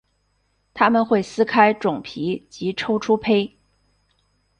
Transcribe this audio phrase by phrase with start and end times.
[0.73, 3.55] 它们会撕开种皮及抽出胚。